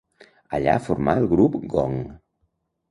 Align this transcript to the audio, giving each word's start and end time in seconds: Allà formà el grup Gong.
Allà 0.59 0.79
formà 0.87 1.15
el 1.23 1.31
grup 1.35 1.61
Gong. 1.77 2.03